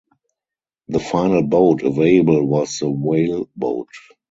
The 0.87 0.99
final 0.99 1.43
boat 1.43 1.83
available 1.83 2.43
was 2.43 2.79
the 2.79 2.89
whale 2.89 3.47
boat. 3.55 3.89